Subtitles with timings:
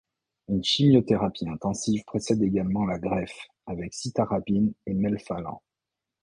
[0.49, 5.61] Une chimiothérapie intensive précède également la greffe, avec cytarabine et melphalan.